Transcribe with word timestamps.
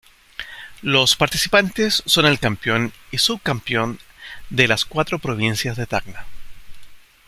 Los 0.81 1.15
participantes 1.15 2.01
son 2.07 2.25
el 2.25 2.39
Campeón 2.39 2.91
y 3.11 3.19
Subcampeón 3.19 3.99
de 4.49 4.67
las 4.67 4.83
cuatro 4.83 5.19
Provincias 5.19 5.77
de 5.77 5.85
Tacna. 5.85 6.25